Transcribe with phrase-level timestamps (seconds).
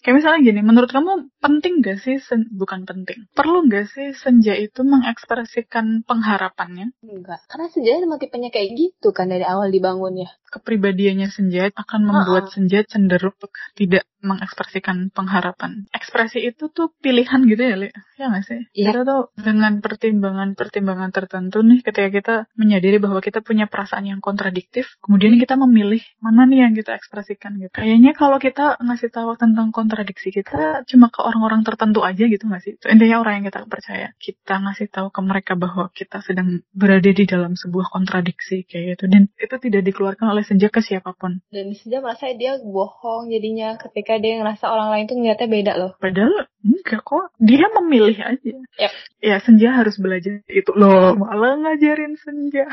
[0.00, 4.56] Kayak misalnya gini, menurut kamu penting gak sih, sen bukan penting, perlu gak sih senja
[4.56, 6.96] itu mengekspresikan pengharapannya?
[7.04, 10.32] Enggak, karena senja emang tipenya kayak gitu kan dari awal dibangunnya.
[10.48, 12.54] Kepribadiannya senja akan membuat Ha-ha.
[12.56, 13.36] senja cenderung
[13.78, 15.88] tidak mengekspresikan pengharapan.
[15.92, 17.88] Ekspresi itu tuh pilihan gitu ya, Li?
[18.20, 18.60] Ya gak sih?
[18.76, 18.92] Iya.
[18.92, 25.00] Kita tuh dengan pertimbangan-pertimbangan tertentu nih, ketika kita menyadari bahwa kita punya perasaan yang kontradiktif,
[25.00, 27.72] kemudian kita memilih mana nih yang kita ekspresikan gitu.
[27.72, 32.62] Kayaknya kalau kita ngasih tahu tentang kontradiksi kita cuma ke orang-orang tertentu aja gitu gak
[32.64, 32.76] sih?
[32.76, 34.12] Itu intinya orang yang kita percaya.
[34.20, 39.04] Kita ngasih tahu ke mereka bahwa kita sedang berada di dalam sebuah kontradiksi kayak gitu.
[39.08, 41.40] Dan itu tidak dikeluarkan oleh senja ke siapa pun.
[41.48, 45.91] Dan senja merasa dia bohong jadinya ketika dia ngerasa orang lain tuh ngeliatnya beda loh.
[45.99, 47.29] Padahal enggak kok.
[47.37, 48.55] Dia memilih aja.
[48.81, 48.93] Yap.
[49.21, 51.13] Ya senja harus belajar itu loh.
[51.19, 52.65] Malah ngajarin senja.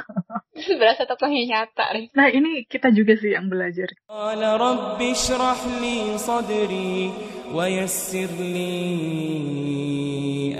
[0.79, 2.07] Berasa tokohnya nyata deh.
[2.15, 3.91] Nah ini kita juga sih yang belajar.
[4.05, 7.11] قال رب اشرح لي صدري
[7.53, 8.75] ويسر لي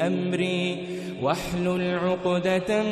[0.08, 2.84] أمري واحلل عقدة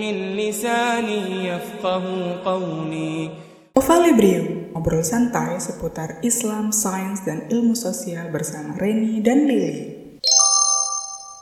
[0.00, 2.04] من لساني يفقه
[2.44, 3.30] قولي
[3.75, 9.91] Ova Librium, ngobrol santai seputar Islam, sains, dan ilmu sosial bersama Reni dan Lili.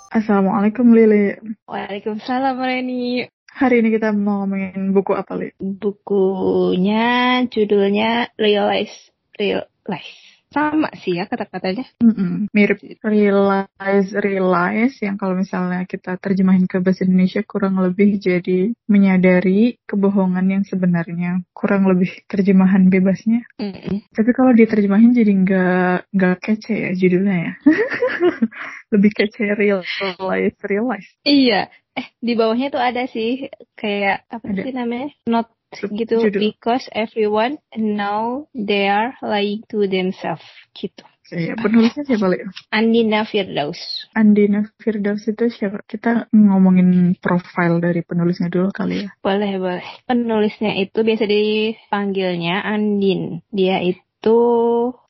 [0.09, 1.38] Assalamualaikum Lili.
[1.70, 3.30] Waalaikumsalam Reni.
[3.53, 5.53] Hari ini kita mau ngomongin buku apa Li?
[5.62, 9.14] Bukunya judulnya Realize.
[9.38, 10.33] Realize.
[10.54, 11.84] Sama sih ya kata-katanya.
[11.98, 18.70] Mm-mm, mirip realize realize yang kalau misalnya kita terjemahin ke bahasa Indonesia kurang lebih jadi
[18.86, 24.06] menyadari kebohongan yang sebenarnya kurang lebih terjemahan bebasnya Mm-mm.
[24.14, 27.54] tapi kalau diterjemahin jadi nggak nggak kece ya judulnya ya
[28.94, 31.72] lebih kece realize realize Iya.
[31.94, 33.46] Eh, di bawahnya tuh ada sih
[33.78, 34.62] kayak apa Ada.
[34.66, 35.14] sih namanya?
[35.30, 36.39] Not gitu judul.
[36.53, 40.45] because everyone know they are lying to themselves
[40.77, 41.03] gitu.
[41.33, 42.45] Iya, penulisnya siapa Li?
[42.69, 43.79] Andina Firdaus.
[44.13, 45.81] Andina Firdaus itu siapa?
[45.88, 49.09] Kita ngomongin profil dari penulisnya dulu kali ya.
[49.23, 49.88] Boleh, boleh.
[50.03, 53.39] Penulisnya itu biasa dipanggilnya Andin.
[53.50, 54.39] Dia itu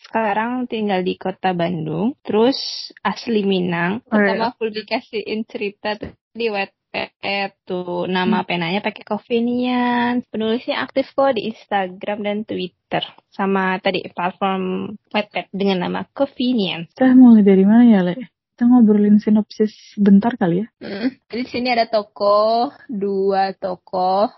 [0.05, 2.13] sekarang tinggal di kota Bandung.
[2.21, 4.05] Terus asli Minang.
[4.07, 4.37] Oh, iya.
[4.37, 6.47] Pertama publikasiin cerita tuh di
[6.93, 8.05] Wattpad tuh.
[8.05, 10.21] Nama penanya pakai Covinian.
[10.29, 13.01] Penulisnya aktif kok di Instagram dan Twitter.
[13.33, 16.85] Sama tadi platform Wattpad dengan nama Covinian.
[16.93, 18.29] Kita mulai dari mana ya, Le?
[18.53, 20.67] Kita ngobrolin sinopsis bentar kali ya.
[20.77, 21.09] Hmm.
[21.25, 24.29] Jadi di sini ada tokoh, dua tokoh,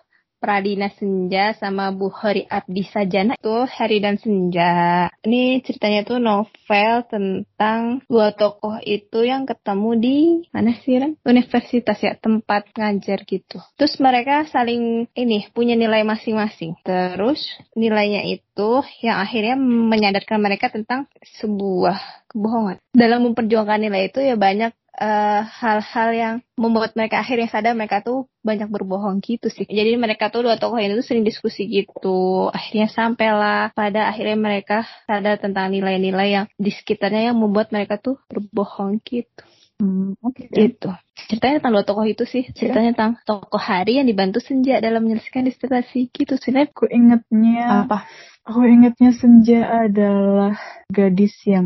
[0.46, 5.10] Pradina Senja sama Bu Hori Abdi Sajana itu Hari dan Senja.
[5.26, 10.18] Ini ceritanya tuh novel tentang dua tokoh itu yang ketemu di
[10.54, 11.18] mana sih Ren?
[11.26, 13.58] Universitas ya, tempat ngajar gitu.
[13.74, 16.78] Terus mereka saling ini punya nilai masing-masing.
[16.86, 17.42] Terus
[17.74, 21.10] nilainya itu yang akhirnya menyadarkan mereka tentang
[21.42, 22.78] sebuah kebohongan.
[22.94, 28.28] Dalam memperjuangkan nilai itu ya banyak eh, hal-hal yang membuat mereka akhirnya sadar mereka tuh
[28.44, 29.68] banyak berbohong gitu sih.
[29.68, 32.48] Jadi mereka tuh dua tokoh ini tuh sering diskusi gitu.
[32.52, 38.20] Akhirnya sampailah pada akhirnya mereka sadar tentang nilai-nilai yang di sekitarnya yang membuat mereka tuh
[38.28, 39.44] berbohong gitu.
[39.75, 40.47] Hmm, oke.
[40.47, 40.88] Gitu.
[41.28, 42.47] Ceritanya tentang dua tokoh itu sih.
[42.56, 46.56] Ceritanya tentang tokoh Hari yang dibantu Senja dalam menyelesaikan disertasi gitu sih.
[46.56, 46.72] Nep.
[46.72, 48.08] Aku ingetnya Apa?
[48.46, 50.53] Aku ingetnya Senja adalah
[50.88, 51.66] gadis yang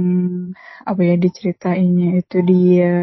[0.87, 2.93] apa ya diceritainnya itu dia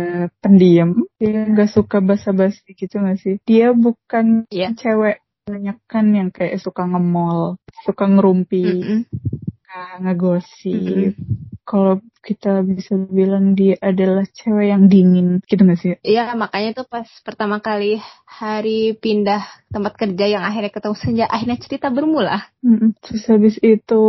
[0.41, 3.37] pendiam, dia nggak suka basa-basi gitu nggak sih?
[3.45, 4.72] Dia bukan Iya.
[4.75, 9.00] cewek banyak kan yang kayak suka nge-mall, suka ngerumpi, Mm-mm.
[9.45, 11.12] suka ngegosip.
[11.66, 15.99] Kalau kita bisa bilang dia adalah cewek yang dingin gitu nggak sih?
[16.06, 19.43] Iya, makanya tuh pas pertama kali hari pindah
[19.75, 22.47] tempat kerja yang akhirnya ketemu Senja, akhirnya cerita bermula.
[22.62, 22.94] Mm-mm.
[23.03, 24.04] Terus habis itu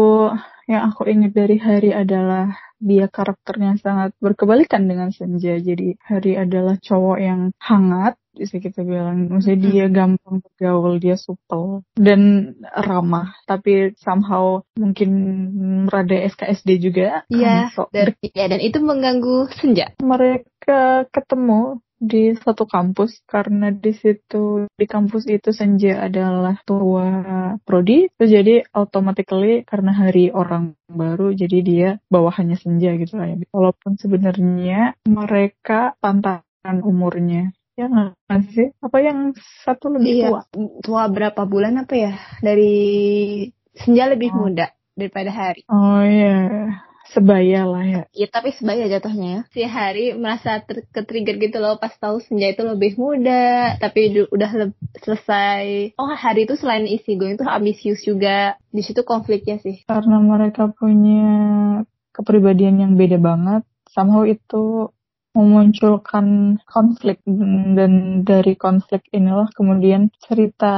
[0.70, 5.58] yang aku ingat dari Hari adalah dia karakternya sangat berkebalikan dengan Senja.
[5.58, 9.28] Jadi Hari adalah cowok yang hangat, bisa kita bilang.
[9.28, 13.34] Maksudnya dia gampang bergaul, dia supel dan ramah.
[13.50, 15.12] Tapi somehow mungkin
[15.90, 17.26] rada SKSD juga.
[17.28, 19.92] Iya, karena sok dan, ya, dan itu mengganggu Senja.
[20.00, 27.10] mereka ketemu di satu kampus karena di situ di kampus itu Senja adalah tua
[27.66, 33.36] prodi terus jadi automatically karena hari orang baru jadi dia bawahannya Senja gitu lah ya
[33.50, 39.20] walaupun sebenarnya mereka pantaran umurnya ya nggak sih apa yang
[39.62, 40.42] satu lebih Iya, tua
[40.82, 42.14] tua berapa bulan apa ya?
[42.40, 42.76] Dari
[43.72, 44.50] Senja lebih Oh.
[44.50, 45.62] muda daripada Hari.
[45.70, 46.74] oh iya
[47.08, 49.42] sebaya lah ya Ya tapi sebaya jatuhnya ya.
[49.48, 54.52] Si Hari merasa ter- ke-trigger gitu loh pas tahu Senja itu lebih muda, tapi udah
[54.58, 55.94] le- selesai.
[55.96, 58.58] Oh Hari itu selain isi gue itu ambisius juga.
[58.68, 59.86] Di situ konfliknya sih.
[59.86, 61.30] karena mereka punya
[62.12, 63.62] kepribadian yang beda banget.
[63.88, 64.90] Somehow itu
[65.38, 67.22] memunculkan konflik
[67.78, 70.76] dan dari konflik inilah kemudian cerita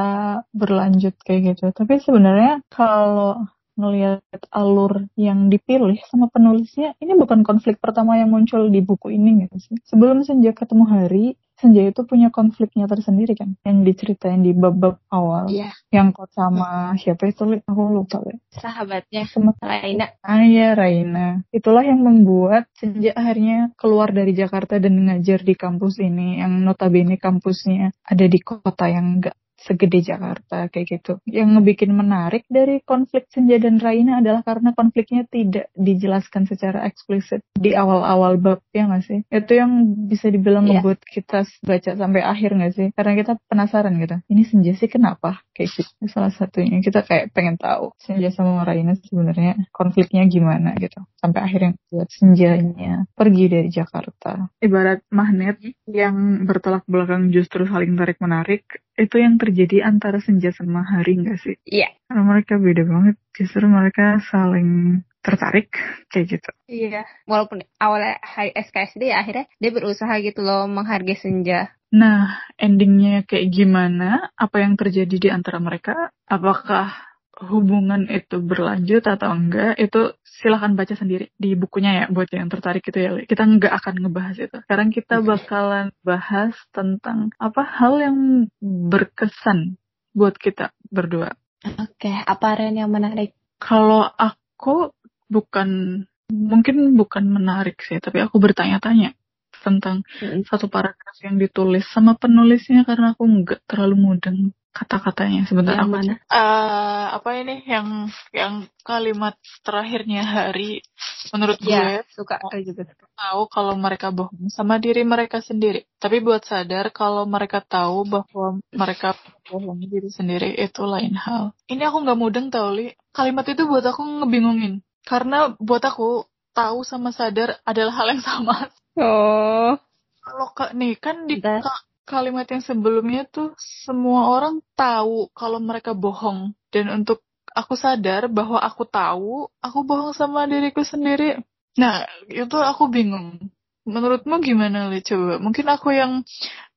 [0.51, 1.71] berlanjut kayak gitu.
[1.71, 3.39] Tapi sebenarnya kalau
[3.79, 4.19] ngelihat
[4.51, 9.56] alur yang dipilih sama penulisnya, ini bukan konflik pertama yang muncul di buku ini gitu
[9.63, 9.75] sih.
[9.88, 11.25] Sebelum Senja ketemu Hari,
[11.59, 15.51] Senja itu punya konfliknya tersendiri kan, yang diceritain di bab-bab awal.
[15.51, 15.75] Iya.
[15.91, 18.39] Yang kok sama siapa itu, aku lupa ya.
[18.56, 20.15] Sahabatnya Sama Raina.
[20.23, 21.44] Ah ya Raina.
[21.51, 27.19] Itulah yang membuat Senja akhirnya keluar dari Jakarta dan ngajar di kampus ini, yang notabene
[27.19, 29.35] kampusnya ada di kota yang enggak
[29.65, 31.13] segede Jakarta kayak gitu.
[31.27, 37.44] Yang ngebikin menarik dari konflik Senja dan Raina adalah karena konfliknya tidak dijelaskan secara eksplisit
[37.56, 39.19] di awal-awal bab ya nggak sih?
[39.27, 39.71] Itu yang
[40.07, 40.79] bisa dibilang Iya.
[40.79, 42.88] ngebuat kita baca sampai akhir nggak sih?
[42.95, 44.17] Karena kita penasaran gitu.
[44.31, 45.44] Ini Senja sih kenapa?
[45.56, 45.91] Kayak gitu.
[46.07, 51.03] Salah satunya kita kayak pengen tahu Senja sama Raina sebenarnya konfliknya gimana gitu.
[51.19, 54.51] Sampai akhirnya buat Senjanya pergi dari Jakarta.
[54.63, 55.59] Ibarat magnet
[55.89, 58.63] yang bertolak belakang justru saling tarik menarik
[58.99, 61.55] itu yang terjadi antara senja sama hari nggak sih?
[61.63, 61.95] Iya.
[62.11, 65.71] Karena mereka beda banget, justru mereka saling tertarik
[66.11, 66.49] kayak gitu.
[66.67, 67.07] Iya.
[67.23, 71.71] Walaupun awalnya hari SKSD ya akhirnya dia berusaha gitu loh menghargai senja.
[71.89, 74.29] Nah, endingnya kayak gimana?
[74.37, 76.13] Apa yang terjadi di antara mereka?
[76.29, 77.08] Apakah
[77.39, 79.80] hubungan itu berlanjut atau enggak?
[79.80, 83.12] Itu silahkan baca sendiri di bukunya ya buat yang tertarik gitu ya.
[83.24, 84.57] Kita nggak akan ngebahas itu.
[84.68, 88.18] Sekarang kita bakalan bahas tentang apa hal yang
[88.62, 89.80] berkesan
[90.12, 91.36] buat kita berdua.
[91.63, 93.36] Oke, apa Ren yang menarik?
[93.59, 94.95] Kalau aku
[95.27, 96.01] bukan
[96.31, 99.15] mungkin bukan menarik sih, tapi aku bertanya-tanya
[99.59, 100.47] tentang Mm.
[100.47, 105.94] satu paragraf yang ditulis sama penulisnya karena aku nggak terlalu mudeng kata-katanya sebentar Yang aku
[105.94, 106.13] mana?
[106.30, 107.88] Eh, apa ini yang
[108.31, 108.54] yang
[108.86, 109.36] kalimat
[109.66, 110.86] terakhirnya hari
[111.33, 112.81] menurut gue Iya, suka kayak gitu.
[113.18, 115.83] tahu kalau mereka bohong sama diri mereka sendiri.
[115.98, 119.18] Tapi buat sadar kalau mereka tahu bahwa mereka
[119.50, 121.51] bohong diri sendiri itu lain hal.
[121.68, 122.94] Ini aku nggak mudeng tau li.
[123.12, 124.86] Kalimat itu buat aku ngebingungin.
[125.04, 126.24] Karena buat aku
[126.54, 128.56] tahu sama sadar adalah hal yang sama.
[129.00, 129.80] Oh,
[130.19, 131.63] Kalau ke, nih kan di Bentar.
[132.09, 133.53] Ka- kalimat yang sebelumnya tuh
[133.85, 137.21] semua orang tahu kalau mereka bohong dan untuk
[137.53, 141.38] aku sadar bahwa aku tahu aku bohong sama diriku sendiri.
[141.77, 143.38] Nah itu aku bingung.
[143.85, 145.38] Menurutmu gimana li coba?
[145.38, 146.21] Mungkin aku yang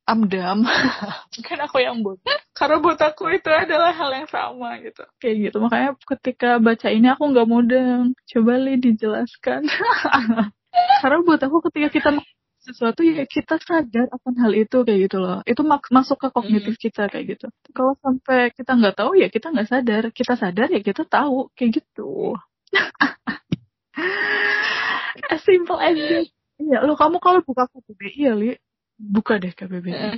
[0.09, 0.65] amdam,
[1.37, 2.37] mungkin aku yang bodoh.
[2.53, 5.03] Karena buat aku itu adalah hal yang sama gitu.
[5.21, 5.57] Kayak gitu.
[5.61, 8.17] Makanya ketika baca ini aku nggak mudeng.
[8.29, 9.65] Coba li dijelaskan.
[11.03, 12.09] Karena buat aku ketika kita
[12.63, 15.43] sesuatu ya kita sadar akan hal itu kayak gitu loh.
[15.43, 17.47] Itu mak- masuk ke kognitif kita kayak gitu.
[17.75, 20.03] Kalau sampai kita nggak tahu ya kita nggak sadar.
[20.15, 22.39] Kita sadar ya kita tahu kayak gitu.
[25.33, 26.27] as simple as that.
[26.63, 28.55] Iya, lo kamu kalau buka KBBI ya, Li,
[28.95, 30.15] buka deh KBBI.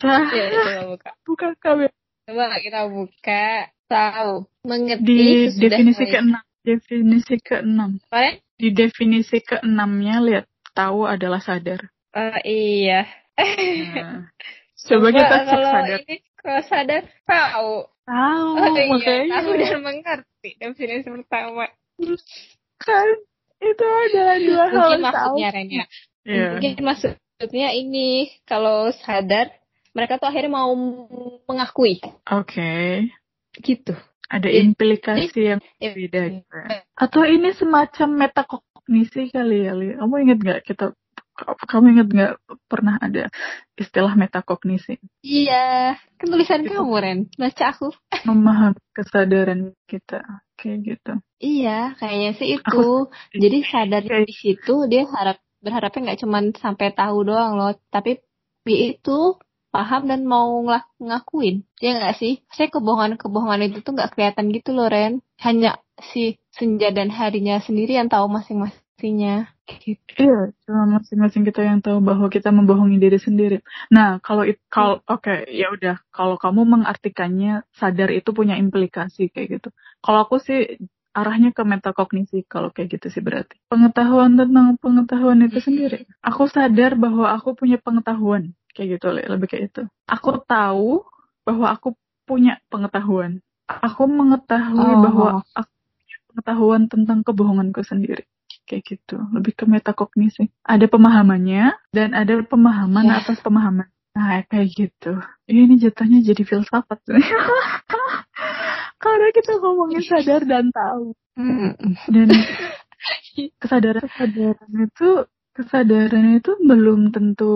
[0.00, 1.10] Sah, ya coba buka.
[1.28, 1.92] buka KBBI.
[2.24, 3.44] Coba kita buka.
[3.92, 6.40] Tahu, mengerti Di definisi keenam.
[6.64, 8.00] Definisi keenam.
[8.56, 11.88] Di definisi keenamnya lihat tahu adalah sadar.
[12.12, 13.08] Oh iya.
[13.38, 14.28] Nah,
[14.88, 15.98] coba kita cek kalau sadar.
[16.04, 17.72] ini kalau sadar tahu.
[18.02, 21.70] Tahu, Oh iya, makanya tahu dan mengerti definisi pertama.
[22.82, 23.06] kan
[23.62, 25.54] itu adalah dua hal Mungkin maksudnya tahu.
[25.54, 25.84] Ren ya.
[26.26, 26.46] Iya.
[26.58, 28.08] Mungkin maksudnya ini
[28.42, 29.54] kalau sadar
[29.94, 30.74] mereka tuh akhirnya mau
[31.46, 33.06] mengakui Oke.
[33.60, 33.94] gitu.
[34.26, 35.92] Ada implikasi yang Iya.
[35.94, 36.56] beda gitu.
[36.56, 36.80] ya.
[36.96, 38.08] Atau ini semacam
[38.92, 39.88] metakognisi kali ya, Li?
[39.96, 40.86] Kamu ingat nggak kita
[41.64, 42.32] kamu ingat nggak
[42.68, 43.32] pernah ada
[43.74, 45.00] istilah metakognisi?
[45.24, 46.76] Iya, kan tulisan Gitu.
[46.76, 47.18] kamu Ren.
[47.40, 47.88] Baca aku.
[48.28, 50.20] Memahami kesadaran kita
[50.60, 51.12] kayak gitu.
[51.40, 52.60] Iya, kayaknya sih itu.
[52.68, 57.72] Aku- Jadi sadar Kayak- di situ dia harap berharapnya nggak cuma sampai tahu doang loh,
[57.88, 58.20] tapi
[58.62, 59.40] dia itu
[59.72, 61.64] paham dan mau ngelak- ngakuin.
[61.80, 62.44] Ya nggak sih?
[62.52, 65.24] Saya kebohongan-kebohongan itu tuh nggak kelihatan gitu loh Ren.
[65.40, 65.80] Hanya
[66.12, 68.28] si Senja dan harinya sendiri yang tahu
[69.02, 69.50] masing-masingnya.
[69.66, 69.98] Gitu.
[70.18, 73.58] Iya, cuma masing-masing kita yang tahu bahwa kita membohongi diri sendiri.
[73.90, 75.98] Nah, kalau it, kalau oke, ya udah.
[76.14, 79.68] Kalau kamu mengartikannya sadar itu punya implikasi kayak gitu.
[80.04, 80.78] Kalau aku sih
[81.12, 83.58] arahnya ke metakognisi kalau kayak gitu sih berarti.
[83.68, 86.08] Pengetahuan tentang pengetahuan itu sendiri.
[86.24, 89.24] Aku sadar bahwa aku punya pengetahuan kayak gitu, Le.
[89.28, 89.82] lebih kayak itu.
[90.08, 91.04] Aku tahu
[91.44, 91.92] bahwa aku
[92.24, 93.40] punya pengetahuan.
[93.68, 95.00] Aku mengetahui Oh.
[95.00, 98.24] bahwa aku punya pengetahuan tentang kebohonganku sendiri
[98.68, 103.20] kayak gitu lebih ke metakognisi ada pemahamannya dan ada pemahaman Ya.
[103.22, 107.00] atas pemahaman nah kayak gitu Ih, ini jatuhnya jadi filsafat
[109.02, 111.12] karena kita ngomongin sadar dan tahu
[112.08, 112.28] dan.
[113.58, 115.08] Kesadaran kesadaran itu
[115.58, 117.52] kesadaran itu belum tentu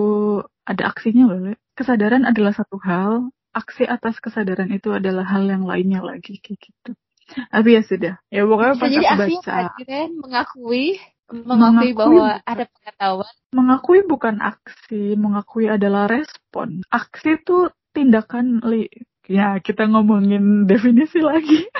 [0.67, 1.55] ada aksinya loh.
[1.71, 6.91] Kesadaran adalah satu hal, aksi atas kesadaran itu adalah hal yang lainnya lagi kayak gitu.
[7.27, 8.13] Tapi ya sudah.
[8.31, 10.09] Ya pokoknya pas jadi aku baca Ren?
[10.17, 10.85] mengakui
[11.27, 13.33] mengakui Mengakui bahwa ada pengetahuan.
[13.51, 16.87] mengakui bukan aksi, mengakui adalah respon.
[16.87, 18.87] Aksi itu tindakan li
[19.27, 21.67] ya kita ngomongin definisi lagi.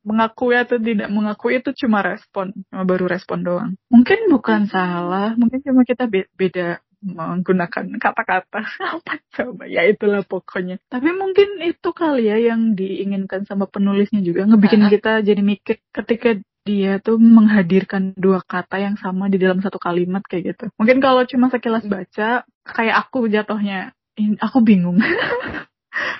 [0.00, 3.70] mengakui atau tidak mengakui itu cuma respon, cuma baru respon doang.
[3.92, 8.60] Mungkin bukan salah, mungkin cuma kita be- beda menggunakan kata-kata.
[9.00, 9.64] Apa coba?
[9.66, 10.78] Ya itulah pokoknya.
[10.92, 14.44] Tapi mungkin itu kali ya yang diinginkan sama penulisnya juga.
[14.44, 16.36] Ngebikin kita jadi mikir ketika
[16.68, 20.64] dia tuh menghadirkan dua kata yang sama di dalam satu kalimat kayak gitu.
[20.76, 23.96] Mungkin kalau cuma sekilas baca kayak aku jatuhnya
[24.40, 25.00] aku bingung.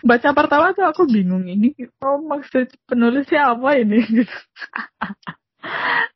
[0.00, 4.02] Baca pertama tuh aku bingung ini oh maksud penulisnya apa ini?
[4.24, 4.38] Gitu.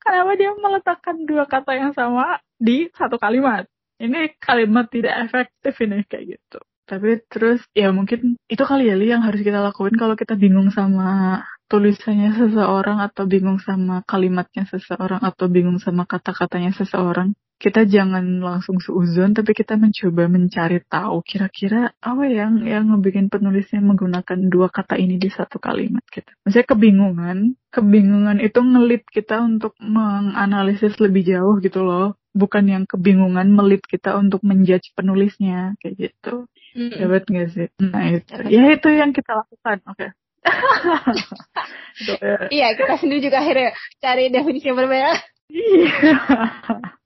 [0.00, 3.68] Kenapa dia meletakkan dua kata yang sama di satu kalimat
[4.01, 9.09] ini kalimat tidak efektif ini kayak gitu tapi terus ya mungkin itu kali ya Li,
[9.09, 11.41] yang harus kita lakuin kalau kita bingung sama
[11.73, 18.83] tulisannya seseorang atau bingung sama kalimatnya seseorang atau bingung sama kata-katanya seseorang kita jangan langsung
[18.83, 25.01] seuzon tapi kita mencoba mencari tahu kira-kira apa yang yang ngebikin penulisnya menggunakan dua kata
[25.01, 26.29] ini di satu kalimat gitu.
[26.45, 27.39] Maksudnya kebingungan,
[27.73, 32.19] kebingungan itu ngelit kita untuk menganalisis lebih jauh gitu loh.
[32.35, 36.50] Bukan yang kebingungan melit kita untuk menjudge penulisnya kayak gitu.
[36.75, 36.99] Mm-mm.
[36.99, 37.69] Dapat nggak sih?
[37.79, 38.50] Nah itu, Dapat.
[38.50, 39.79] ya itu yang kita lakukan.
[39.87, 40.07] Oke.
[42.03, 42.37] Itu, ya.
[42.50, 43.71] Iya, kita sendiri juga akhirnya
[44.03, 45.12] cari definisi yang berbeda.
[45.55, 46.19] Iya.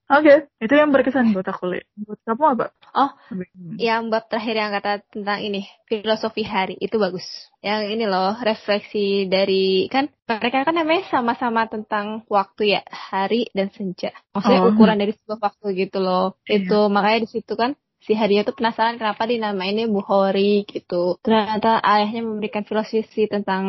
[0.09, 1.85] Oke, itu yang berkesan buat aku, Li.
[2.01, 2.67] Buat kamu apa?
[2.97, 3.77] Oh, Hmm.
[3.77, 7.29] Yang bab terakhir yang kata tentang ini, filosofi hari, itu bagus.
[7.61, 13.69] Yang ini loh, refleksi dari, kan mereka kan namanya sama-sama tentang waktu ya, hari dan
[13.69, 14.17] senja.
[14.33, 14.73] Maksudnya Oh.
[14.73, 16.41] ukuran dari sebuah waktu gitu loh.
[16.49, 16.65] Iya.
[16.65, 21.21] Itu, makanya di situ kan si harinya tuh penasaran kenapa dinamainnya Bukhari gitu.
[21.21, 23.65] Ternyata ayahnya memberikan filosofi tentang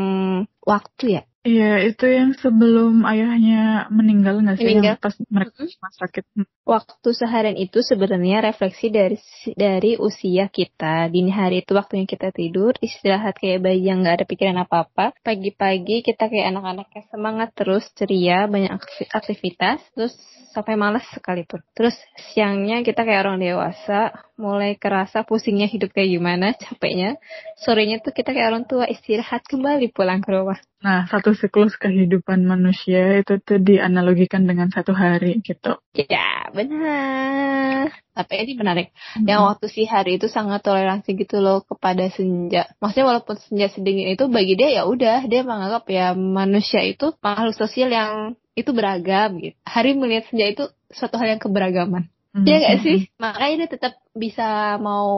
[0.63, 1.21] waktu ya.
[1.49, 4.69] Iya, itu yang sebelum ayahnya meninggal nggak sih?
[4.69, 4.93] Meninggal.
[4.93, 6.23] Yang pas mereka rumah sakit.
[6.61, 9.17] Waktu seharian itu sebenarnya refleksi dari
[9.57, 11.09] dari usia kita.
[11.09, 15.17] Dini hari itu waktunya kita tidur, istirahat kayak bayi yang nggak ada pikiran apa-apa.
[15.25, 20.13] Pagi-pagi kita kayak anak-anak yang semangat terus, ceria, banyak akti- aktivitas, terus
[20.53, 21.65] sampai malas sekalipun.
[21.73, 21.97] Terus
[22.33, 27.17] siangnya kita kayak orang dewasa, mulai kerasa pusingnya hidup kayak gimana, capeknya.
[27.57, 30.61] Sorenya tuh kita kayak orang tua istirahat kembali pulang ke rumah.
[30.79, 35.79] Nah, satu siklus kehidupan manusia itu tuh dianalogikan dengan satu hari gitu.
[35.95, 37.95] Ya, benar.
[38.13, 38.87] Tapi ini menarik.
[39.23, 39.49] Yang Hmm.
[39.55, 42.67] waktu si hari itu sangat toleransi gitu loh kepada senja.
[42.83, 47.55] Maksudnya walaupun senja sedingin itu bagi dia ya udah dia menganggap ya manusia itu makhluk
[47.55, 49.55] sosial yang itu beragam gitu.
[49.63, 52.11] Hari melihat senja itu suatu hal yang keberagaman.
[52.29, 52.45] Hmm.
[52.45, 52.97] Iya gak sih?
[53.17, 55.09] Makanya dia tetap bisa mau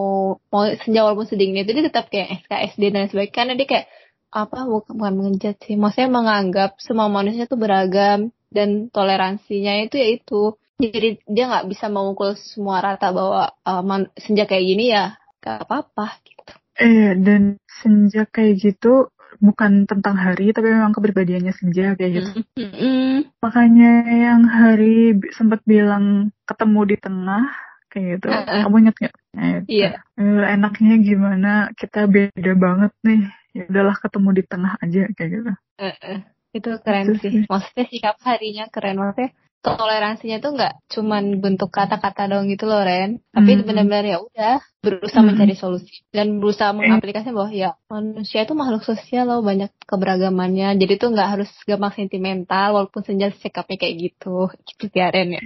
[0.48, 3.88] mau senja walaupun sedingin itu dia tetap kayak SKSD dan sebagainya karena dia kayak
[4.32, 5.76] apa bukan bukan mengejat sih.
[5.76, 10.56] Maksudnya menganggap semua manusia tuh beragam dan toleransinya itu ya itu.
[10.82, 15.66] Jadi dia nggak bisa memukul semua rata bahwa uh, man- senja kayak gini ya gak
[15.66, 16.54] apa-apa gitu.
[16.82, 19.10] Eh, dan senja kayak gitu
[19.42, 22.32] bukan tentang hari, tapi memang kepribadiannya senja kayak gitu.
[22.58, 23.30] Mm-mm.
[23.42, 27.46] Makanya yang hari sempat bilang ketemu di tengah
[27.90, 28.28] kayak gitu.
[28.30, 28.62] Heeh.
[28.66, 29.16] Kamu inget nggak?
[29.34, 29.68] Nah, itu.
[29.70, 29.92] Iya.
[30.18, 33.22] Eh, enaknya gimana kita beda banget nih.
[33.52, 35.52] Ya udahlah ketemu di tengah aja kayak gitu.
[35.80, 36.18] Eh-eh.
[36.52, 37.32] Itu keren Itu sih.
[37.32, 37.44] sih.
[37.48, 38.96] Maksudnya sikap harinya keren.
[39.00, 39.32] Maksudnya
[39.62, 43.22] toleransinya tuh nggak cuman bentuk kata-kata doang gitu loh Ren.
[43.30, 43.64] Tapi Mhm.
[43.70, 45.28] benar-benar ya udah berusaha Mhm.
[45.38, 50.82] mencari solusi dan berusaha mengaplikasikan bahwa ya manusia itu makhluk sosial loh banyak keberagamannya.
[50.82, 54.50] Jadi tuh nggak harus gampang sentimental walaupun senja sikapnya kayak gitu.
[54.66, 55.42] Gitu ya Ren ya.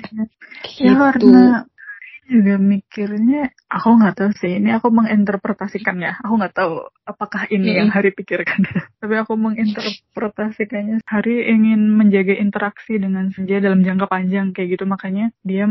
[0.79, 0.95] Ya Gitu.
[0.95, 1.67] karena
[2.25, 4.57] juga mikirnya, aku nggak tahu sih.
[4.57, 6.17] Ini aku menginterpretasikan ya.
[6.25, 6.73] Aku nggak tahu
[7.05, 7.79] apakah ini Mm-mm.
[7.85, 8.65] yang Hari pikirkan.
[9.01, 11.05] Tapi aku menginterpretasikannya.
[11.05, 14.83] Hari ingin menjaga interaksi dengan senja dalam jangka panjang kayak gitu.
[14.89, 15.69] Makanya dia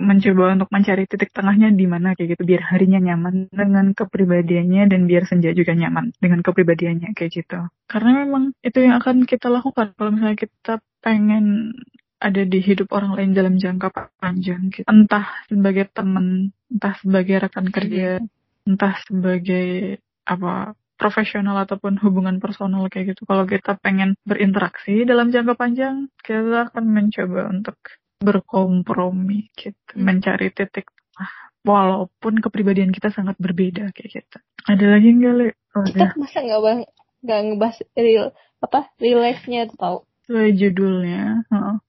[0.00, 2.42] mencoba untuk mencari titik tengahnya di mana kayak gitu.
[2.46, 7.66] Biar harinya nyaman dengan kepribadiannya dan biar senja juga nyaman dengan kepribadiannya kayak gitu.
[7.90, 9.92] Karena memang itu yang akan kita lakukan.
[9.98, 11.74] Kalau misalnya kita pengen
[12.20, 13.88] ada di hidup orang lain dalam jangka
[14.20, 14.84] panjang gitu.
[14.84, 18.20] Entah sebagai teman, entah sebagai rekan kerja,
[18.68, 19.98] entah sebagai
[20.28, 23.24] apa profesional ataupun hubungan personal kayak gitu.
[23.24, 27.80] Kalau kita pengen berinteraksi dalam jangka panjang, kita akan mencoba untuk
[28.20, 30.04] berkompromi gitu, Hmm.
[30.04, 31.32] mencari titik tengah.
[31.60, 34.38] Walaupun kepribadian kita sangat berbeda kayak gitu.
[34.68, 35.48] Ada lagi nggak, Le?
[35.72, 36.10] Oh, Kita udah.
[36.20, 36.80] masa nggak bang
[37.20, 38.26] nggak ngebahas real
[38.60, 39.96] apa relate-nya tuh tau.
[40.30, 41.42] Sesuai judulnya,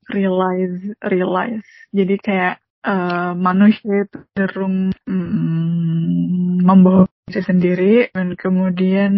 [0.09, 1.61] realize, realize.
[1.93, 9.13] Jadi kayak uh, manusia itu cenderung mm, membohongi diri sendiri dan kemudian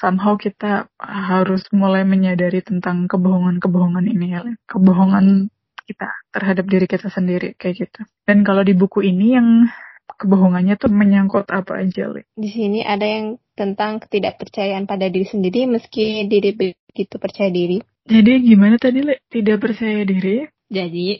[0.00, 4.40] somehow kita harus mulai menyadari tentang kebohongan-kebohongan ini ya.
[4.64, 5.52] Kebohongan
[5.84, 8.00] kita terhadap diri kita sendiri kayak gitu.
[8.24, 9.68] Dan kalau di buku ini yang
[10.08, 12.24] kebohongannya tuh menyangkut apa aja, Le?
[12.32, 16.56] Di sini ada yang tentang ketidakpercayaan pada diri sendiri meski diri
[16.94, 17.82] begitu percaya diri.
[18.06, 19.18] Jadi gimana tadi, Le?
[19.26, 20.46] Tidak percaya diri?
[20.70, 21.18] Jadi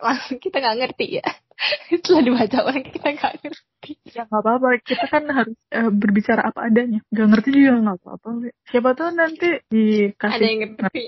[0.00, 1.28] langsung kita nggak ngerti ya.
[1.92, 3.92] Setelah dibaca orang kita nggak ngerti.
[4.08, 7.04] Ya nggak apa-apa, kita kan harus uh, berbicara apa adanya.
[7.12, 8.28] Gak ngerti juga nggak apa-apa.
[8.40, 8.50] Le.
[8.72, 10.32] Siapa tahu nanti dikasih.
[10.32, 11.02] Ada yang ngerti.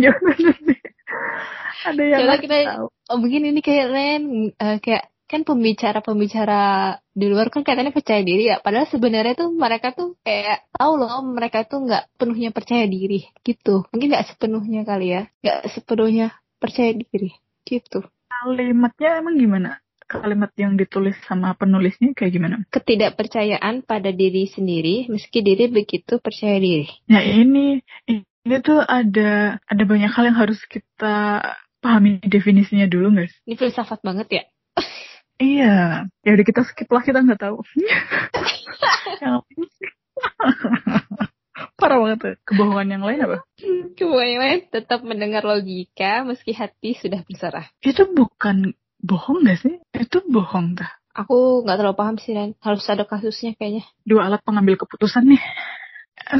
[0.00, 0.74] ya nanti.
[1.84, 2.86] Ada yang Coba kita, tahu.
[2.88, 4.22] oh mungkin ini kayak Ren,
[4.56, 8.62] uh, kayak kan pembicara-pembicara di luar kan katanya percaya diri ya.
[8.62, 13.82] Padahal sebenarnya tuh mereka tuh kayak tahu loh mereka tuh nggak penuhnya percaya diri gitu.
[13.90, 15.22] Mungkin nggak sepenuhnya kali ya.
[15.42, 16.26] Nggak sepenuhnya
[16.62, 17.30] percaya diri
[17.66, 18.06] gitu.
[18.30, 19.70] Kalimatnya emang gimana?
[20.06, 22.56] Kalimat yang ditulis sama penulisnya kayak gimana?
[22.70, 26.86] Ketidakpercayaan pada diri sendiri meski diri begitu percaya diri.
[27.10, 27.82] Ya ini
[28.46, 31.42] ini tuh ada ada banyak hal yang harus kita
[31.82, 34.42] pahami definisinya dulu guys ini filsafat banget ya
[35.36, 37.60] Iya, ya udah kita skip lah kita nggak tahu.
[41.80, 42.34] Parah banget tuh.
[42.48, 43.38] Kebohongan yang lain apa?
[43.96, 47.68] Kebohongan yang lain tetap mendengar logika meski hati sudah berserah.
[47.84, 49.76] Itu bukan bohong gak sih?
[49.92, 50.90] Itu bohong dah.
[51.16, 53.88] Aku nggak terlalu paham sih dan harus ada kasusnya kayaknya.
[54.04, 55.40] Dua alat pengambil keputusan nih.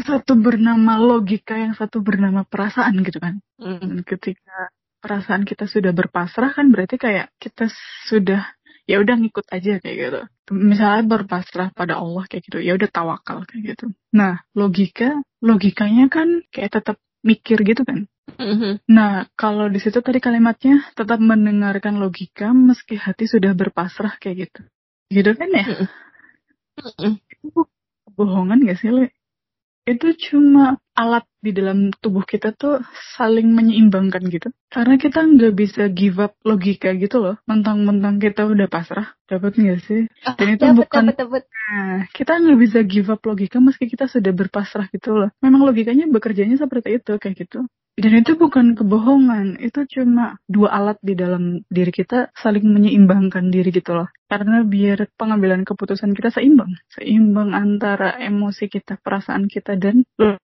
[0.05, 3.41] Satu bernama logika, yang satu bernama perasaan gitu kan.
[3.57, 4.05] Mm.
[4.05, 7.73] Ketika perasaan kita sudah berpasrah kan berarti kayak kita
[8.09, 8.56] sudah
[8.87, 10.21] ya udah ngikut aja kayak gitu.
[10.55, 13.87] Misalnya berpasrah pada Allah kayak gitu, ya udah tawakal kayak gitu.
[14.15, 18.07] Nah, logika, logikanya kan kayak tetap mikir gitu kan.
[18.39, 18.87] Mm-hmm.
[18.91, 24.61] Nah, kalau di situ tadi kalimatnya tetap mendengarkan logika meski hati sudah berpasrah kayak gitu.
[25.11, 25.67] Gitu kan ya?
[26.79, 27.13] Mm-mm.
[27.19, 27.67] Itu
[28.15, 29.11] bohongan gak sih, Le?
[29.87, 32.81] Itu cuma alat di dalam tubuh kita tuh
[33.15, 34.49] saling menyeimbangkan gitu.
[34.73, 37.37] Karena kita nggak bisa give up logika gitu loh.
[37.45, 39.15] Mentang-mentang kita udah pasrah.
[39.29, 40.09] Dapat nggak sih?
[40.41, 41.43] Dan itu Dapet, bukan dapet, dapet.
[41.47, 45.31] Nah, kita nggak bisa give up logika meski kita sudah berpasrah gitu loh.
[45.45, 47.69] Memang logikanya bekerjanya seperti itu, kayak gitu.
[47.97, 53.73] Dan itu bukan kebohongan, itu cuma dua alat di dalam diri kita saling menyeimbangkan diri
[53.73, 54.13] gitu loh.
[54.29, 56.77] Karena biar pengambilan keputusan kita seimbang.
[56.93, 60.05] Seimbang antara emosi kita, perasaan kita, dan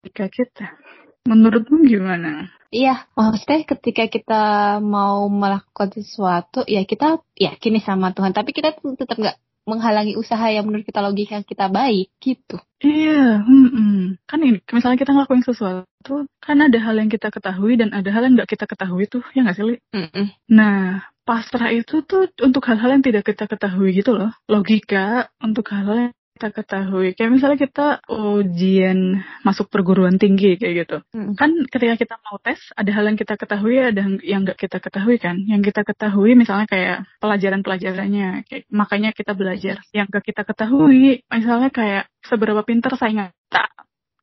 [0.05, 0.77] logika kita.
[1.25, 2.53] Menurutmu gimana?
[2.69, 4.45] Iya, maksudnya ketika kita
[4.85, 8.37] mau melakukan sesuatu, ya kita yakini sama Tuhan.
[8.37, 12.61] Tapi kita tetap nggak menghalangi usaha yang menurut kita logika kita baik gitu.
[12.85, 17.97] Iya, hmm, kan ini, misalnya kita ngelakuin sesuatu, kan ada hal yang kita ketahui dan
[17.97, 19.77] ada hal yang nggak kita ketahui tuh, ya nggak sih, Li?
[19.97, 20.37] Mm-mm.
[20.53, 24.37] Nah, pasrah itu tuh untuk hal-hal yang tidak kita ketahui gitu loh.
[24.53, 27.15] Logika untuk hal-hal yang kita ketahui.
[27.15, 30.97] Kayak misalnya kita ujian masuk perguruan tinggi kayak gitu.
[31.15, 31.39] Mm.
[31.39, 35.23] Kan ketika kita mau tes, ada hal yang kita ketahui, ada yang nggak kita ketahui
[35.23, 35.39] kan.
[35.47, 39.79] Yang kita ketahui misalnya kayak pelajaran-pelajarannya, kayak, makanya kita belajar.
[39.95, 43.65] Yang nggak kita ketahui, misalnya kayak seberapa pintar saingan kita,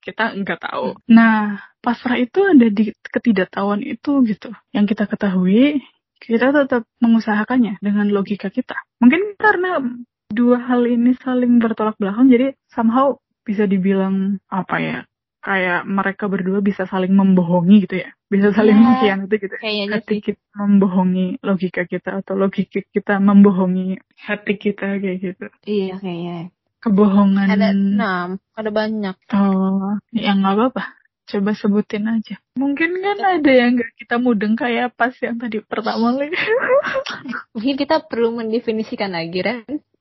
[0.04, 1.00] kita nggak tahu.
[1.08, 4.52] Nah, pasrah itu ada di ketidaktahuan itu gitu.
[4.76, 5.80] Yang kita ketahui,
[6.20, 8.76] kita tetap mengusahakannya dengan logika kita.
[9.02, 9.82] Mungkin karena
[10.32, 15.00] dua hal ini saling bertolak belakang, jadi somehow bisa dibilang apa ya?
[15.42, 19.56] Kayak mereka berdua bisa saling membohongi gitu ya, bisa saling Ya, mengkhianati gitu.
[19.58, 20.22] Kayaknya Hati sih.
[20.30, 25.46] kita membohongi logika kita atau logika kita membohongi hati kita kayak gitu.
[25.66, 26.54] Iya kayaknya.
[26.82, 27.46] Kebohongan.
[27.50, 29.16] Ada enam, ada banyak.
[29.34, 30.84] Oh, ya nggak apa-apa.
[31.26, 32.38] Coba sebutin aja.
[32.58, 36.38] Mungkin kan ada yang nggak kita mudeng kayak pas yang tadi pertama lagi.
[37.58, 39.42] Mungkin kita perlu mendefinisikan lagi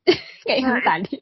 [0.07, 0.17] kan?
[0.45, 1.15] Kayak yang tadi.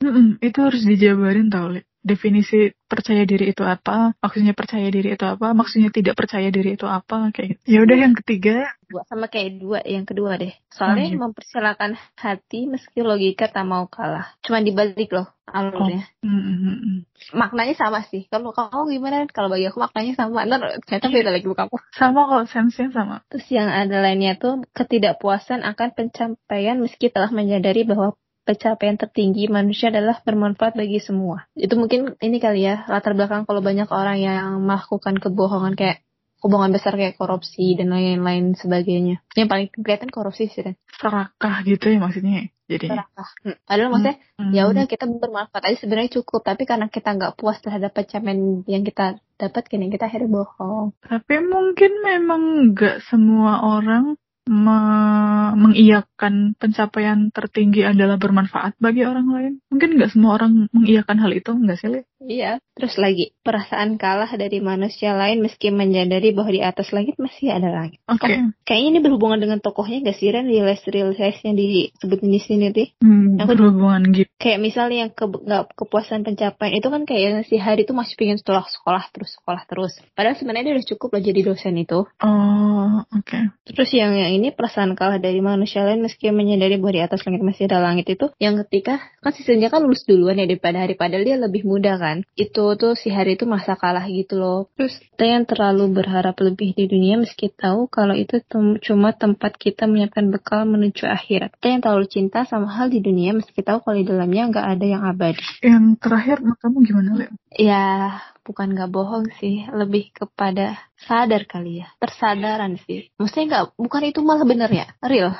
[0.00, 1.84] Mm-mm, itu harus dijabarin tau, Le.
[2.00, 4.16] Definisi percaya diri itu apa?
[4.24, 5.52] Maksudnya percaya diri itu apa?
[5.52, 7.28] Maksudnya tidak percaya diri itu apa?
[7.28, 7.60] Kayak gitu.
[7.68, 10.50] Ya udah yang ketiga, Dua sama kayak dua yang kedua deh.
[10.72, 11.20] Soalnya Oh, gitu.
[11.22, 14.32] mempersilahkan hati meski logika tak mau kalah.
[14.40, 16.08] Cuma dibalik loh alurnya.
[16.24, 17.04] mm-mm.
[17.36, 18.24] Maknanya sama sih.
[18.32, 19.28] Kalau kamu gimana?
[19.28, 20.48] Kalau bagi aku maknanya sama.
[20.48, 21.76] Ntar ternyata beda lagi bukaku.
[21.92, 23.20] sama kok sense-nya sama.
[23.28, 29.92] Terus yang ada lainnya tuh ketidakpuasan akan pencapaian meski telah menyadari bahwa pencapaian tertinggi manusia
[29.92, 31.46] adalah bermanfaat bagi semua.
[31.54, 36.02] Itu mungkin ini kali ya latar belakang kalau banyak orang yang melakukan kebohongan kayak
[36.40, 39.20] hubungan besar kayak korupsi dan lain-lain sebagainya.
[39.36, 42.48] Yang paling kelihatan korupsi sih dan Serakah gitu ya maksudnya.
[42.70, 43.28] Jadi serakah.
[43.44, 43.56] Hmm.
[43.66, 44.52] Padahal maksudnya Hmm.
[44.56, 48.82] ya udah kita bermanfaat aja sebenarnya cukup, tapi karena kita nggak puas terhadap pencapaian yang
[48.88, 50.96] kita dapat, kini kita akhirnya bohong.
[51.04, 54.16] Tapi mungkin memang nggak semua orang
[54.50, 59.52] me- mengiyakan pencapaian tertinggi adalah bermanfaat bagi orang lain.
[59.70, 62.00] Mungkin nggak semua orang mengiyakan hal itu, nggak sih, Li?
[62.20, 62.58] Iya.
[62.76, 67.68] Terus lagi, perasaan kalah dari manusia lain meski menyadari bahwa di atas langit masih ada
[67.70, 68.00] langit.
[68.08, 68.40] Oke.
[68.66, 70.48] Kayaknya ini berhubungan dengan tokohnya gak sih Ren?
[70.48, 72.88] Realize realize yang disebutin di sini tuh.
[73.04, 74.28] Hmm, Aku- berhubungan gitu.
[74.40, 78.40] Kayak misalnya yang ke, nggak kepuasan pencapaian itu kan kayak si Hari itu masih pengen
[78.40, 79.92] setelah sekolah terus sekolah terus.
[80.16, 82.00] Padahal sebenarnya dia udah cukup lah jadi dosen itu.
[82.24, 83.38] Oh, oke.
[83.68, 87.44] Terus yang yang ini perasaan kalah dari manusia lain meski menyadari bahwa di atas langit
[87.44, 90.96] masih ada langit itu yang ketika kan si Senja kan lulus duluan ya daripada Hari
[90.96, 92.24] padahal dia lebih muda kan.
[92.32, 94.72] Itu tuh si Hari itu masa kalah gitu loh.
[94.80, 99.60] Terus kita yang terlalu berharap lebih di dunia meski tahu kalau itu tem- cuma tempat
[99.60, 101.52] kita menyiapkan bekal menuju akhirat.
[101.60, 104.86] Kita yang terlalu cinta sama hal di dunia meski tahu kalau di dalamnya nggak ada
[104.88, 105.44] yang abadi.
[105.60, 107.26] Yang terakhir, kamu gimana, Li?
[107.58, 113.08] Ya, bukan nggak bohong sih, lebih kepada sadar kali ya, tersadaran sih.
[113.20, 115.36] Maksudnya nggak, bukan itu malah bener ya, real.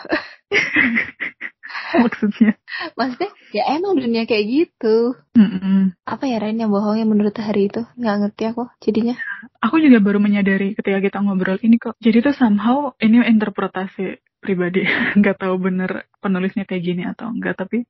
[1.90, 2.54] Maksudnya?
[2.94, 5.18] Maksudnya ya emang dunia kayak gitu.
[5.34, 5.94] Mm-mm.
[6.06, 7.82] Apa ya Ren yang bohongnya menurut hari itu?
[7.98, 9.14] Nggak ngerti aku jadinya.
[9.62, 11.98] Aku juga baru menyadari ketika kita ngobrol ini kok.
[11.98, 14.86] Jadi tuh somehow ini interpretasi pribadi.
[15.18, 17.58] Nggak tahu bener penulisnya kayak gini atau enggak.
[17.60, 17.86] Tapi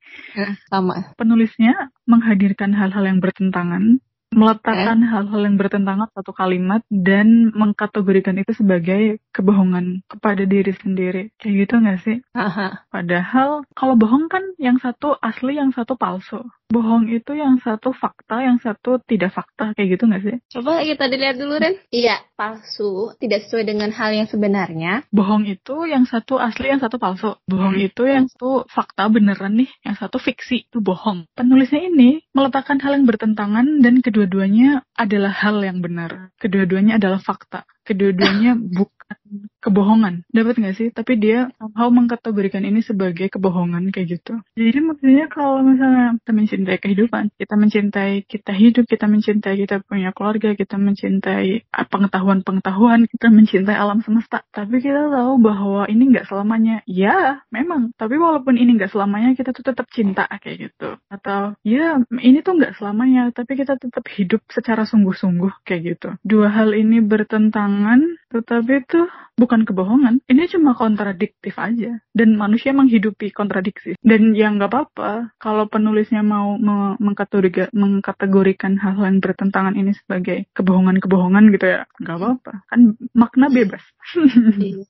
[0.68, 1.14] Sama.
[1.16, 9.18] penulisnya menghadirkan hal-hal yang bertentangan, meletakkan hal-hal yang bertentangan satu kalimat dan mengkategorikan itu sebagai
[9.34, 11.22] kebohongan kepada diri sendiri.
[11.36, 12.16] Kayak gitu nggak sih?
[12.34, 12.86] Aha.
[12.88, 16.40] Padahal kalau bohong kan yang satu asli, yang satu palsu.
[16.70, 19.74] Bohong itu yang satu fakta, yang satu tidak fakta.
[19.74, 20.36] Kayak gitu nggak sih?
[20.54, 21.74] Coba kita dilihat dulu Ren.
[21.90, 25.02] Iya, palsu, tidak sesuai dengan hal yang sebenarnya.
[25.10, 27.34] Bohong itu yang satu asli, yang satu palsu.
[27.50, 31.26] Bohong itu yang satu fakta beneran nih, yang satu fiksi itu bohong.
[31.34, 36.28] Penulisnya ini meletakkan hal yang bertentangan dan kedua-duanya adalah hal yang benar.
[36.36, 37.64] Kedua-duanya adalah fakta.
[37.90, 39.00] Kedua-duanya bukan
[39.60, 40.24] kebohongan.
[40.32, 40.88] Dapat nggak sih?
[40.90, 44.40] Tapi dia somehow mengkategorikan ini sebagai kebohongan kayak gitu.
[44.56, 50.10] Jadi maksudnya kalau misalnya kita mencintai kehidupan, kita mencintai kita hidup, kita mencintai kita punya
[50.16, 54.46] keluarga, kita mencintai ah, pengetahuan-pengetahuan, kita mencintai alam semesta.
[54.54, 56.86] Tapi kita tahu bahwa ini nggak selamanya.
[56.88, 57.92] Ya, memang.
[57.98, 60.96] Tapi walaupun ini nggak selamanya, kita tuh tetap cinta kayak gitu.
[61.12, 66.08] Atau ya ini tuh nggak selamanya, tapi kita tetap hidup secara sungguh-sungguh kayak gitu.
[66.24, 67.04] Dua hal ini
[67.80, 69.00] bertentangan, tetapi itu
[69.40, 70.20] bukan kebohongan.
[70.28, 71.96] Ini cuma kontradiktif aja.
[72.12, 73.96] Dan manusia menghidupi kontradiksi.
[74.04, 76.60] Dan yang nggak apa-apa kalau penulisnya mau
[77.00, 82.52] mengkategorikan hal yang bertentangan ini sebagai kebohongan-kebohongan gitu ya, nggak apa-apa.
[82.68, 83.82] Kan makna bebas.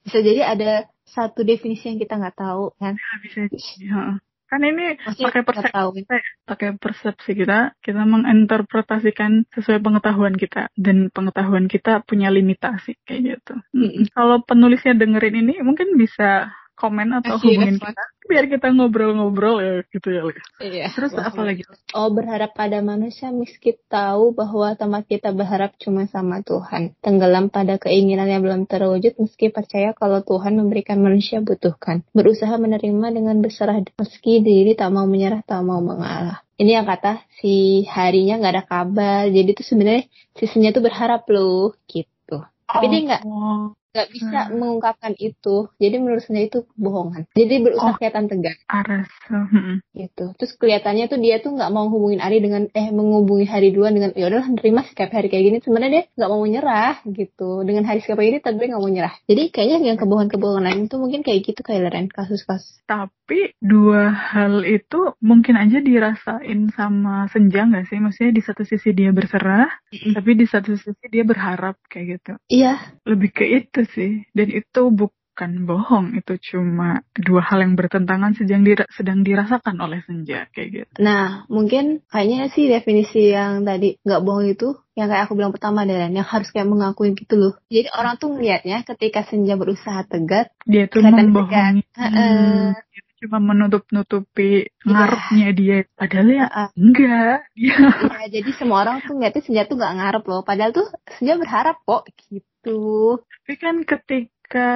[0.05, 2.99] Bisa jadi ada satu definisi yang kita nggak tahu kan.
[3.23, 4.19] Bisa jadi.
[4.51, 6.19] Kan ini pakai persepsi ya.
[6.43, 13.55] pakai persepsi kita, kita menginterpretasikan sesuai pengetahuan kita dan pengetahuan kita punya limitasi kayak gitu.
[13.71, 14.11] Mm-mm.
[14.11, 17.93] Kalau penulisnya dengerin ini mungkin bisa komen atau Kasih hubungin respon.
[17.93, 20.23] kita biar kita ngobrol-ngobrol ya gitu ya.
[20.63, 20.87] Iya.
[20.97, 21.69] Terus apa lagi?
[21.93, 26.97] Oh berharap pada manusia meski tahu bahwa tempat kita berharap cuma sama Tuhan.
[27.05, 32.07] Tenggelam pada keinginan yang belum terwujud meski percaya kalau Tuhan memberikan manusia butuhkan.
[32.17, 36.41] Berusaha menerima dengan berserah meski diri tak mau menyerah, tak mau mengalah.
[36.61, 39.23] Ini yang kata si harinya nggak ada kabar.
[39.29, 40.05] Jadi tuh sebenarnya
[40.39, 42.41] sisinya tuh berharap loh gitu.
[42.71, 44.57] Tapi dia nggak Oh, nggak bisa Hmm.
[44.57, 45.67] mengungkapkan itu.
[45.77, 47.27] Jadi menurut saya itu kebohongan.
[47.35, 47.97] Jadi berusaha Oh.
[47.99, 49.11] kelihatan tegar Aras.
[49.27, 49.83] Hmm.
[49.93, 50.33] gitu.
[50.39, 54.15] Terus kelihatannya tuh dia tuh nggak mau hubungin Ari dengan eh menghubungi Hari duluan dengan
[54.15, 55.59] ya udahlah nerima sikap Hari kayak gini.
[55.61, 57.51] Sebenarnya dia nggak mau menyerah gitu.
[57.63, 59.15] Dengan Hari sikap kayak gini tapi nggak mau nyerah.
[59.27, 62.81] Jadi kayaknya yang kebohongan-kebohongan lain itu mungkin kayak gitu kayak Ren kasus-kasus.
[62.87, 63.11] Tapi
[63.61, 67.99] dua hal itu mungkin aja dirasain sama Senja nggak sih?
[68.01, 72.33] Maksudnya di satu sisi dia berserah, tapi di satu sisi dia berharap kayak gitu.
[72.51, 72.81] Iya.
[73.07, 74.27] Lebih ke itu sih.
[74.31, 80.05] Dan itu bukan bohong, itu cuma dua hal yang bertentangan sedang dira- sedang dirasakan oleh
[80.05, 80.93] Senja kayak gitu.
[81.01, 85.89] Nah mungkin kayaknya sih definisi yang tadi nggak bohong itu yang kayak aku bilang pertama
[85.89, 87.53] Ren yang harus kayak mengakuin gitu loh.
[87.73, 91.89] Jadi orang tuh ngeliatnya ketika Senja berusaha tegar Dia tuh membohongi.
[91.89, 92.13] tegar.
[92.13, 92.77] Hmm,
[93.21, 94.85] cuma menutup-nutupi Iya.
[94.87, 95.77] ngarepnya dia.
[95.93, 96.69] Padahal ya Heeh.
[96.75, 97.39] enggak.
[97.53, 100.41] Dia Iya, jadi semua orang tuh ngeliatnya Senja tuh gak ngarep loh.
[100.41, 102.81] Padahal tuh Senja berharap kok gitu.
[103.21, 104.33] Tapi kan ketika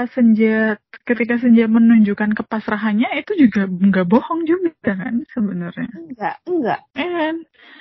[0.08, 5.90] senja ketika senja menunjukkan kepasrahannya itu juga nggak bohong juga kan sebenarnya.
[5.90, 7.36] Enggak, enggak, Eh, kan?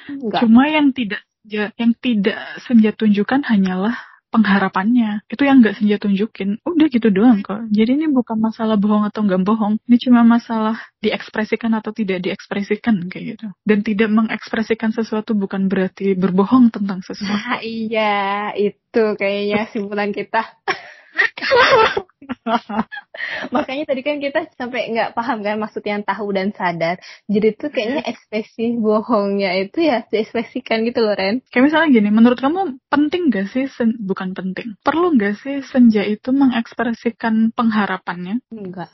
[0.09, 0.41] enggak.
[0.41, 3.93] Cuma yang tidak senja, yang tidak senja tunjukkan hanyalah
[4.33, 5.21] pengharapannya.
[5.29, 6.57] Itu yang nggak senja tunjukin.
[6.65, 7.69] Udah gitu doang kok.
[7.69, 9.77] Jadi ini bukan masalah bohong atau nggak bohong.
[9.85, 13.47] Ini cuma masalah diekspresikan atau tidak diekspresikan kayak gitu.
[13.61, 17.29] Dan tidak mengekspresikan sesuatu bukan berarti berbohong tentang sesuatu.
[17.29, 20.41] Nah, iya, itu kayaknya simpulan kita.
[23.55, 26.97] Makanya tadi kan kita sampai nggak paham kan maksud yang tahu dan sadar.
[27.29, 31.45] Jadi tuh kayaknya ekspresi bohongnya itu ya diekspresikan gitu loh Ren.
[31.53, 36.01] Kayak misalnya gini, menurut kamu penting gak sih, sen- bukan penting, perlu gak sih senja
[36.03, 38.41] itu mengekspresikan pengharapannya?
[38.49, 38.91] Enggak.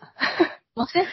[0.78, 1.08] Maksudnya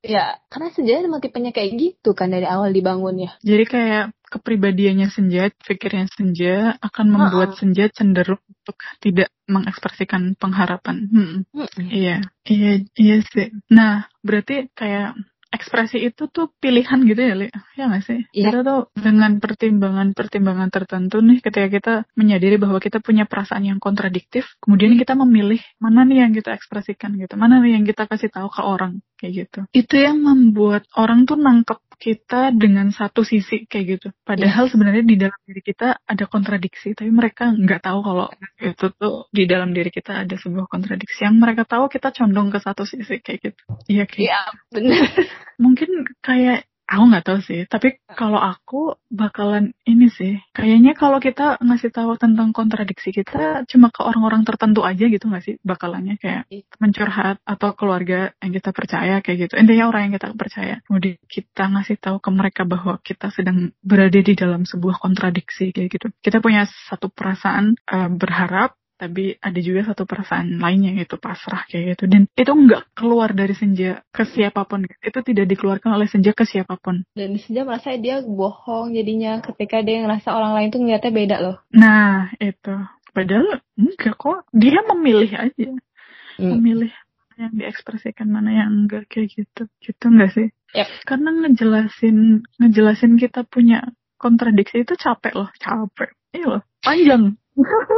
[0.00, 3.36] ya karena senja emang tipenya kayak gitu kan dari awal dibangunnya.
[3.44, 11.10] Jadi kayak kepribadiannya senja, pikirnya senja akan membuat senja cenderung untuk tidak mengekspresikan pengharapan.
[11.10, 11.36] Hmm.
[11.76, 13.50] Iya, iya, iya sih.
[13.74, 15.18] Nah, berarti kayak
[15.50, 17.48] ekspresi itu tuh pilihan gitu ya, Li?
[17.74, 18.20] Ya nggak sih?
[18.30, 18.54] Iya.
[18.54, 24.46] Kita tuh dengan pertimbangan-pertimbangan tertentu nih, ketika kita menyadari bahwa kita punya perasaan yang kontradiktif,
[24.62, 28.48] kemudian kita memilih mana nih yang kita ekspresikan gitu, mana nih yang kita kasih tahu
[28.48, 29.60] ke orang kayak gitu.
[29.74, 34.08] Itu yang membuat orang tuh nangkep kita dengan satu sisi kayak gitu.
[34.24, 39.28] Padahal sebenarnya di dalam diri kita ada kontradiksi, tapi mereka nggak tahu kalau itu tuh
[39.28, 41.28] di dalam diri kita ada sebuah kontradiksi.
[41.28, 43.62] Yang mereka tahu kita condong ke satu sisi kayak gitu.
[43.92, 44.40] Iya kayak Iya,
[44.72, 45.04] bener.
[45.60, 45.90] mungkin
[46.24, 51.94] kayak aku nggak tahu sih tapi kalau aku bakalan ini sih kayaknya kalau kita ngasih
[51.94, 56.18] tahu tentang kontradiksi kita cuma ke orang-orang tertentu aja gitu nggak sih bakalannya?
[56.18, 56.50] Kayak
[56.82, 59.54] mencurhat atau keluarga yang kita percaya kayak gitu.
[59.60, 60.74] Intinya orang yang kita percaya.
[60.88, 65.88] Kemudian kita ngasih tahu ke mereka bahwa kita sedang berada di dalam sebuah kontradiksi kayak
[65.94, 66.06] gitu.
[66.18, 71.96] Kita punya satu perasaan eh, berharap tapi ada juga satu perasaan lainnya yaitu pasrah kayak
[71.96, 72.04] gitu.
[72.04, 74.84] Dan itu nggak keluar dari senja ke siapa pun.
[74.84, 77.08] Itu tidak dikeluarkan oleh senja ke siapa pun.
[77.16, 81.56] Dan senja merasa dia bohong jadinya ketika dia ngerasa orang lain tuh ngeliatnya beda loh.
[81.72, 82.76] nah itu.
[83.16, 84.44] Padahal enggak kok.
[84.52, 85.70] Dia memilih aja.
[86.36, 89.64] Memilih mana yang diekspresikan mana yang enggak kayak gitu.
[89.80, 90.48] Gitu enggak sih?
[90.70, 90.86] Yap.
[91.02, 93.90] karena ngejelasin ngejelasin kita punya
[94.22, 95.50] kontradiksi itu capek loh.
[95.58, 96.14] Capek.
[96.30, 96.62] Iya loh.
[96.78, 97.40] Panjang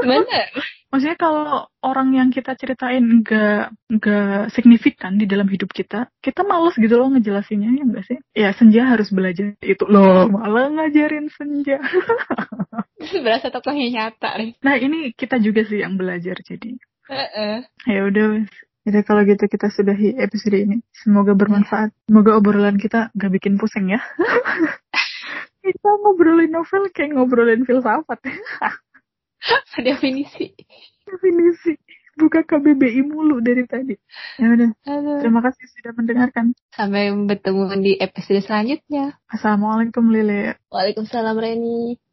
[0.02, 0.48] Bener.
[0.92, 6.76] Maksudnya kalau orang yang kita ceritain nggak nggak signifikan di dalam hidup kita, kita males
[6.76, 8.18] gitu loh ngejelasinnya ya enggak sih?
[8.36, 11.80] Ya senja harus belajar itu loh, malah ngajarin senja.
[13.24, 14.52] Berasa tokohnya nyata nih.
[14.60, 16.76] Nah ini kita juga sih yang belajar jadi.
[17.08, 17.64] Heeh.
[17.88, 18.44] Ya udah.
[18.82, 20.82] Jadi kalau gitu kita sudahi episode ini.
[20.90, 21.94] Semoga bermanfaat.
[22.10, 24.02] Semoga obrolan kita gak bikin pusing ya.
[25.64, 28.18] kita ngobrolin novel kayak ngobrolin filsafat.
[29.86, 30.52] Definisi.
[31.06, 31.72] Definisi.
[32.12, 33.96] Buka KBBI mulu dari tadi.
[34.36, 34.68] Ya udah.
[35.24, 36.52] Terima kasih sudah mendengarkan.
[36.68, 39.16] Sampai bertemu di episode selanjutnya.
[39.32, 40.52] Assalamualaikum Lili.
[40.68, 41.96] Waalaikumsalam Reni.